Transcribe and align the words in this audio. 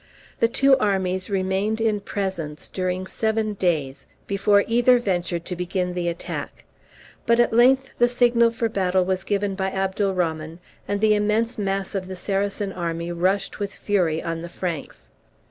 The 0.39 0.47
two 0.47 0.75
armies 0.79 1.29
remained 1.29 1.79
in 1.79 1.99
presence 1.99 2.67
during 2.67 3.05
seven 3.05 3.53
days 3.53 4.07
before 4.25 4.63
either 4.65 4.97
ventured 4.97 5.45
to 5.45 5.55
begin 5.55 5.93
the 5.93 6.07
attack; 6.07 6.65
but 7.27 7.39
at 7.39 7.53
length 7.53 7.91
the 7.99 8.07
signal 8.07 8.49
for 8.49 8.67
battle 8.67 9.05
was 9.05 9.23
given 9.23 9.53
by 9.53 9.69
Abdalrahman, 9.69 10.57
and 10.87 11.01
the 11.01 11.13
immense 11.13 11.59
mass 11.59 11.93
of 11.93 12.07
the 12.07 12.15
Saracen 12.15 12.73
army 12.73 13.11
rushed 13.11 13.59
with 13.59 13.75
fury 13.75 14.23
on 14.23 14.41
the 14.41 14.49
Franks. 14.49 15.09